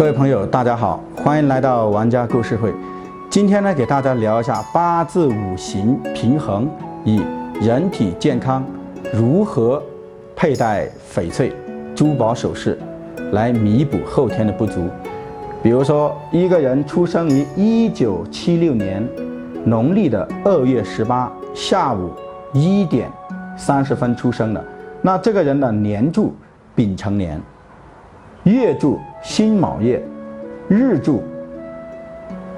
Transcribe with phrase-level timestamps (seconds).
[0.00, 2.72] 各位朋友，大家好，欢迎来到玩家故事会。
[3.28, 6.66] 今天呢，给大家聊一下八字五行平衡
[7.04, 7.20] 与
[7.60, 8.64] 人体健康
[9.12, 9.82] 如何
[10.34, 11.52] 佩戴翡翠
[11.94, 12.78] 珠宝首饰
[13.32, 14.88] 来弥补后天的不足。
[15.62, 19.06] 比如说，一个人出生于一九七六年
[19.66, 22.10] 农历的二月十八下午
[22.54, 23.10] 一点
[23.54, 24.64] 三十分出生的，
[25.02, 26.34] 那这个人的年柱
[26.74, 27.38] 丙辰年，
[28.44, 30.02] 月柱辛卯月，
[30.68, 31.22] 日柱。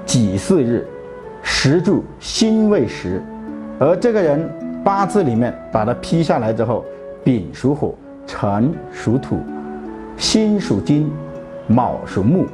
[0.05, 0.87] 己巳日，
[1.41, 3.23] 时柱辛未时，
[3.79, 4.49] 而这个人
[4.83, 6.85] 八字里面把它批下来之后，
[7.23, 7.95] 丙属火，
[8.27, 9.39] 辰属土，
[10.17, 11.11] 辛属金，
[11.67, 12.45] 卯属木，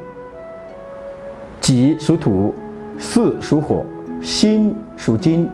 [1.60, 2.54] 己属土，
[2.98, 3.84] 巳属火，
[4.22, 5.50] 辛属金，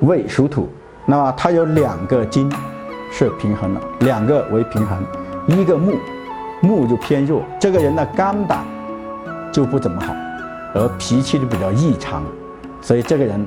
[0.00, 0.68] 未属土。
[1.06, 2.50] 那么它有两个金
[3.10, 5.02] 是平衡的，两个为平衡，
[5.46, 5.94] 一个木，
[6.60, 8.64] 木就偏弱，这个人的肝胆
[9.52, 10.14] 就不怎么好。
[10.74, 12.22] 而脾气就比较异常，
[12.82, 13.46] 所以这个人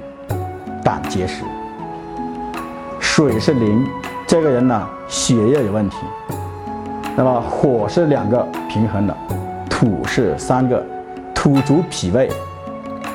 [0.84, 1.44] 胆结石。
[3.00, 3.86] 水是零，
[4.26, 5.98] 这个人呢血液有问题。
[7.16, 9.16] 那么火是两个平衡的，
[9.70, 10.84] 土是三个，
[11.36, 12.30] 土主脾胃，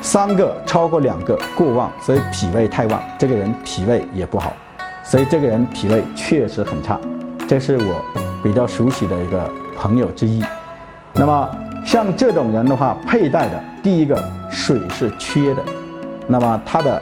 [0.01, 4.53] 三个超过两个过旺，所以脾胃太旺，这个人脾胃也不好，
[5.03, 6.99] 所以这个人脾胃确实很差。
[7.47, 10.41] 这是我比较熟悉的一个朋友之一。
[11.15, 11.49] 那么。
[11.85, 15.63] 像这种人的话，佩戴的第一个水是缺的，
[16.25, 16.99] 那么他的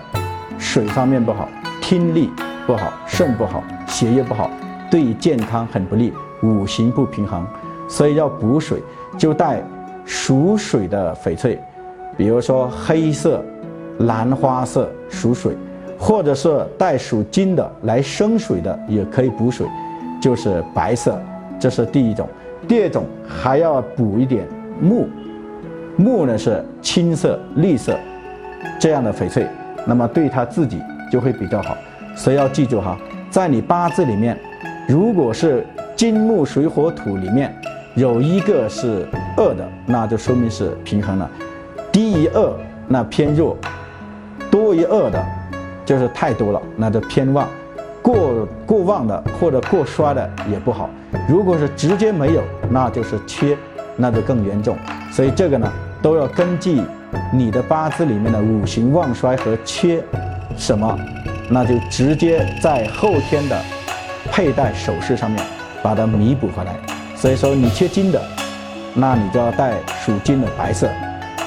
[0.59, 1.47] 水方面不好，
[1.79, 2.29] 听力
[2.67, 4.49] 不好，肾不好，血液不好，
[4.91, 7.47] 对健康很不利，五行不平衡，
[7.87, 8.83] 所以要补水，
[9.17, 9.63] 就带
[10.03, 11.57] 属水的翡翠，
[12.17, 13.41] 比如说黑色、
[13.99, 15.55] 兰花色属水，
[15.97, 19.65] 或者是带属金的来生水的也可以补水，
[20.21, 21.17] 就是白色，
[21.63, 22.27] 这是第一种。
[22.67, 24.45] 第二种还要补一点。
[24.81, 25.07] 木，
[25.95, 27.97] 木呢是青色、绿色
[28.77, 29.47] 这样的翡翠，
[29.85, 31.77] 那么对他自己就会比较好。
[32.17, 32.97] 所以要记住哈，
[33.29, 34.37] 在你八字里面，
[34.89, 35.65] 如果是
[35.95, 37.55] 金木水火土里面
[37.95, 39.07] 有一个是
[39.37, 41.29] 二的，那就说明是平衡了；
[41.93, 42.53] 低于二
[42.89, 43.55] 那偏弱，
[44.51, 45.25] 多于二的，
[45.85, 47.47] 就是太多了，那就偏旺；
[48.03, 50.87] 过过旺的或者过衰的也不好。
[51.27, 53.57] 如果是直接没有，那就是缺。
[53.95, 54.75] 那就更严重，
[55.11, 55.71] 所以这个呢
[56.01, 56.81] 都要根据
[57.31, 60.03] 你的八字里面的五行旺衰和缺
[60.57, 60.97] 什么，
[61.47, 63.61] 那就直接在后天的
[64.31, 65.39] 佩戴首饰上面
[65.83, 66.75] 把它弥补回来。
[67.15, 68.19] 所以说你缺金的，
[68.95, 70.87] 那你就要戴属金的白色；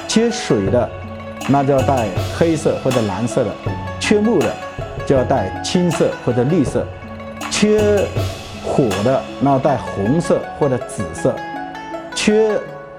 [0.07, 0.89] 缺水的，
[1.49, 2.07] 那就要戴
[2.39, 3.51] 黑色或者蓝色的；
[3.99, 4.55] 缺木的，
[5.07, 6.81] 就要带青色或者绿色；
[7.51, 8.07] 缺
[8.65, 11.35] 火的，那要戴红色或者紫色。
[12.15, 12.59] 缺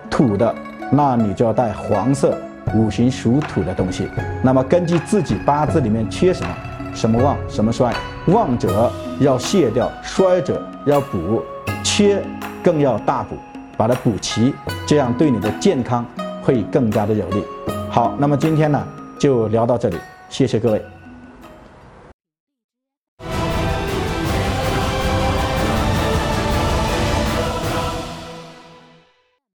[0.10, 0.56] 土的，
[0.90, 2.36] 那你就要带黄色，
[2.74, 4.08] 五行属土的东西。
[4.42, 6.56] 那么根据自己八字里面缺什么，
[6.96, 7.94] 什么旺，什么衰，
[8.28, 11.44] 旺者要卸掉，衰者要补，
[11.84, 12.24] 缺
[12.64, 13.36] 更要大补，
[13.76, 14.54] 把它补齐，
[14.86, 16.06] 这样对你的健康
[16.42, 17.44] 会更加的有利。
[17.90, 18.82] 好，那么今天呢
[19.20, 19.98] 就聊到这里，
[20.30, 20.97] 谢谢各位。